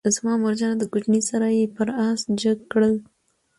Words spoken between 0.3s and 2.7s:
مورجانه دکوچنی سره یې پر آس جګ